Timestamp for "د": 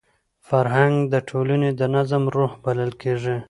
1.13-1.15, 1.79-1.81